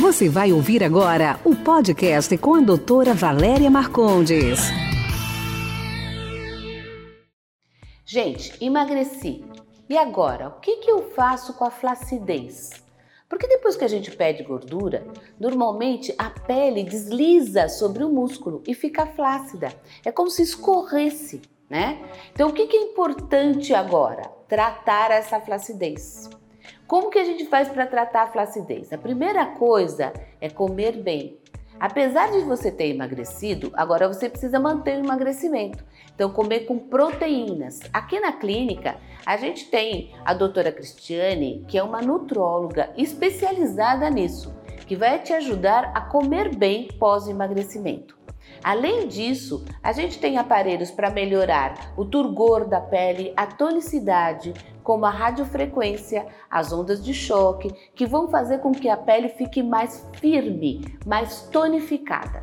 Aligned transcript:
Você 0.00 0.30
vai 0.30 0.50
ouvir 0.50 0.82
agora 0.82 1.38
o 1.44 1.54
podcast 1.54 2.34
com 2.38 2.54
a 2.54 2.60
doutora 2.60 3.12
Valéria 3.12 3.70
Marcondes. 3.70 4.58
Gente, 8.06 8.56
emagreci. 8.64 9.44
E 9.90 9.98
agora, 9.98 10.48
o 10.48 10.52
que, 10.58 10.76
que 10.76 10.90
eu 10.90 11.10
faço 11.10 11.52
com 11.52 11.66
a 11.66 11.70
flacidez? 11.70 12.70
Porque 13.28 13.46
depois 13.46 13.76
que 13.76 13.84
a 13.84 13.88
gente 13.88 14.10
perde 14.10 14.42
gordura, 14.42 15.06
normalmente 15.38 16.14
a 16.16 16.30
pele 16.30 16.82
desliza 16.82 17.68
sobre 17.68 18.02
o 18.02 18.08
músculo 18.08 18.62
e 18.66 18.72
fica 18.72 19.04
flácida. 19.04 19.68
É 20.02 20.10
como 20.10 20.30
se 20.30 20.40
escorresse, 20.40 21.42
né? 21.68 22.02
Então, 22.32 22.48
o 22.48 22.54
que, 22.54 22.66
que 22.66 22.76
é 22.76 22.82
importante 22.84 23.74
agora? 23.74 24.22
Tratar 24.48 25.10
essa 25.10 25.38
flacidez. 25.42 26.39
Como 26.90 27.08
que 27.08 27.20
a 27.20 27.24
gente 27.24 27.46
faz 27.46 27.68
para 27.68 27.86
tratar 27.86 28.24
a 28.24 28.26
flacidez? 28.26 28.92
A 28.92 28.98
primeira 28.98 29.46
coisa 29.46 30.12
é 30.40 30.50
comer 30.50 31.00
bem. 31.00 31.38
Apesar 31.78 32.32
de 32.32 32.40
você 32.40 32.68
ter 32.68 32.88
emagrecido, 32.88 33.70
agora 33.74 34.08
você 34.08 34.28
precisa 34.28 34.58
manter 34.58 34.96
o 34.96 35.04
emagrecimento. 35.04 35.84
Então, 36.12 36.32
comer 36.32 36.66
com 36.66 36.80
proteínas. 36.80 37.78
Aqui 37.92 38.18
na 38.18 38.32
clínica, 38.32 38.96
a 39.24 39.36
gente 39.36 39.70
tem 39.70 40.12
a 40.24 40.34
doutora 40.34 40.72
Cristiane, 40.72 41.64
que 41.68 41.78
é 41.78 41.82
uma 41.84 42.02
nutróloga 42.02 42.90
especializada 42.96 44.10
nisso, 44.10 44.52
que 44.88 44.96
vai 44.96 45.20
te 45.20 45.32
ajudar 45.32 45.92
a 45.94 46.00
comer 46.00 46.56
bem 46.56 46.88
pós-emagrecimento. 46.98 48.18
Além 48.62 49.08
disso, 49.08 49.64
a 49.82 49.92
gente 49.92 50.18
tem 50.18 50.36
aparelhos 50.36 50.90
para 50.90 51.10
melhorar 51.10 51.92
o 51.96 52.04
turgor 52.04 52.68
da 52.68 52.80
pele, 52.80 53.32
a 53.36 53.46
tonicidade, 53.46 54.52
como 54.82 55.04
a 55.04 55.10
radiofrequência, 55.10 56.26
as 56.50 56.72
ondas 56.72 57.02
de 57.02 57.14
choque, 57.14 57.72
que 57.94 58.06
vão 58.06 58.28
fazer 58.28 58.58
com 58.58 58.72
que 58.72 58.88
a 58.88 58.96
pele 58.96 59.28
fique 59.28 59.62
mais 59.62 60.06
firme, 60.20 60.98
mais 61.06 61.42
tonificada. 61.42 62.42